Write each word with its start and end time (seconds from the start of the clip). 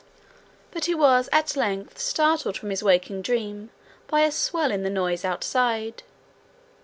But 0.71 0.85
he 0.85 0.95
was 0.95 1.29
at 1.31 1.55
length 1.55 1.99
startled 1.99 2.57
from 2.57 2.71
his 2.71 2.81
waking 2.81 3.21
dream 3.21 3.69
by 4.07 4.21
a 4.21 4.31
swell 4.31 4.71
in 4.71 4.81
the 4.81 4.89
noise 4.89 5.23
outside. 5.23 6.01